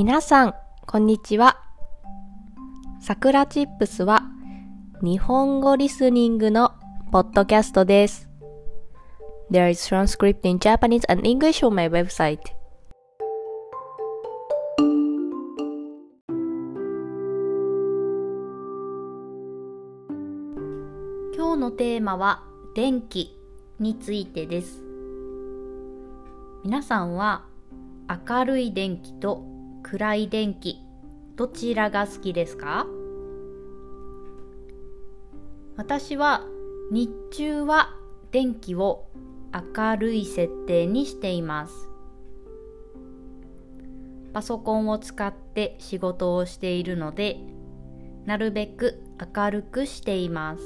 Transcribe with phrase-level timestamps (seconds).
[0.00, 0.54] 皆さん、
[0.86, 1.58] こんにちは。
[3.02, 4.22] さくらチップスは
[5.02, 6.72] 日本語リスニングの
[7.12, 8.26] ポッドキャストです。
[9.50, 12.38] There is transcript in Japanese and English on my website.
[21.36, 22.42] 今日のテーマは
[22.74, 23.38] 電気
[23.78, 24.82] についてです。
[26.64, 27.44] 皆さんは
[28.08, 30.78] 明るい電気と暗い電気。
[31.36, 32.86] どちらが好きですか？
[35.76, 36.44] 私は
[36.92, 37.94] 日中は
[38.30, 39.08] 電気を
[39.52, 41.74] 明るい設定にしています。
[44.32, 47.38] パソコンを使って仕事をしているので
[48.26, 49.02] なるべく
[49.34, 50.62] 明るくしています。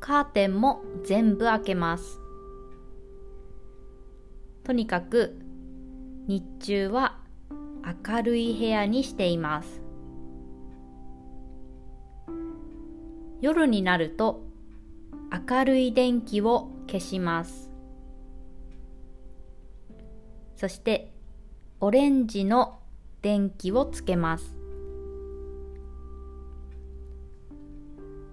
[0.00, 2.18] カーテンも全部開けます。
[4.64, 5.38] とにかく
[6.28, 7.18] 日中は
[8.08, 9.80] 明るい部屋にしています。
[13.40, 14.42] 夜になると
[15.48, 17.70] 明るい電気を消します。
[20.56, 21.12] そして
[21.78, 22.80] オレンジの
[23.22, 24.58] 電気をつけます。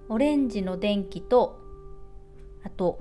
[0.09, 1.59] オレンジの電気と
[2.63, 2.99] あと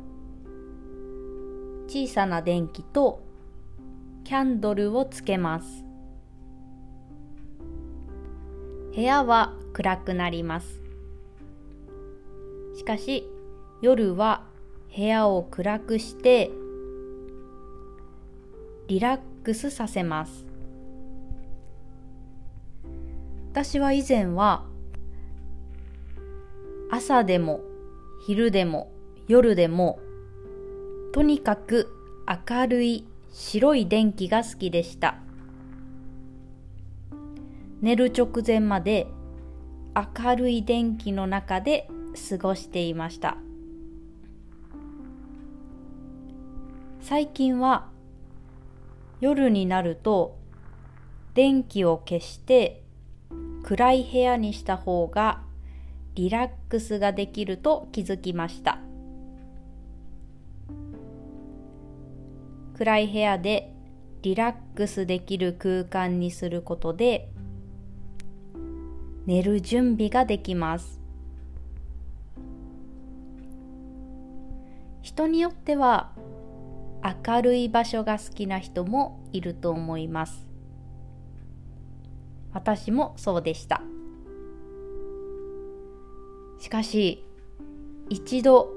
[1.87, 3.22] 小さな電気と
[4.25, 5.85] キャンドルをつけます。
[8.95, 10.81] 部屋は暗くなります。
[12.77, 13.29] しかし
[13.81, 14.45] 夜は
[14.95, 16.51] 部屋を暗くして
[18.89, 20.47] リラックスさせます。
[23.51, 24.65] 私は以前は
[26.91, 27.61] 朝でも
[28.27, 28.93] 昼でも
[29.27, 29.99] 夜でも
[31.13, 31.89] とにかく
[32.49, 35.17] 明るい白い電気が好きでした。
[37.81, 39.07] 寝る直前まで
[39.95, 41.89] 明るい電気の中で
[42.31, 43.39] 過ごしていました。
[47.01, 47.89] 最近は
[49.21, 50.39] 夜になると
[51.35, 52.83] 電気を消して
[53.63, 55.43] 暗い部屋にした方が
[56.15, 58.79] リラックスができると気づきました。
[62.77, 63.73] 暗い部屋で
[64.23, 67.29] リラックスできる空間にすることで
[69.27, 71.01] 寝る準備ができます。
[75.03, 76.13] 人によっては
[77.27, 80.47] 明るい場所が好きな人もいると思います。
[82.53, 83.83] 私もそうでした。
[86.59, 87.27] しかし
[88.09, 88.71] 一度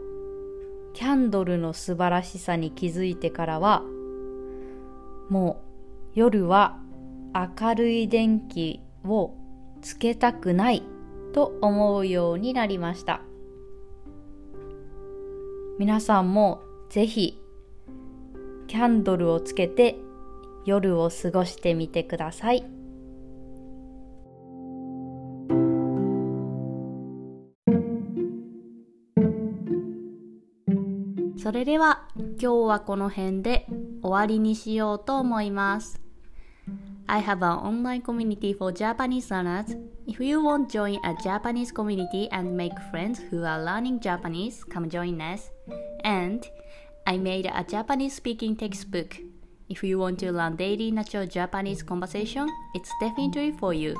[0.95, 3.83] キャンドルの素晴らしさに気づいてからは
[5.29, 5.61] も
[6.16, 6.79] う夜は
[7.59, 9.33] 明るい電気を
[9.81, 10.83] つけたくない
[11.33, 13.19] と思うようになりました
[15.78, 17.41] 皆さんもぜひ
[18.67, 19.97] キャンドルをつけて
[20.66, 22.75] 夜を過ごしてみてください。
[31.44, 33.66] それでは今日はこの辺で
[34.03, 36.00] 終わりにしようと思います。
[37.06, 39.76] I have an online community for Japanese learners.
[40.06, 44.64] If you want to join a Japanese community and make friends who are learning Japanese,
[44.64, 45.50] come join us.
[46.04, 46.47] And
[47.06, 49.19] I made a Japanese speaking textbook.
[49.69, 53.97] If you want to learn daily natural Japanese conversation, it's definitely for you.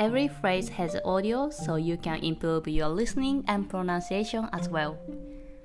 [0.00, 4.98] Every phrase has audio so you can improve your listening and pronunciation as well.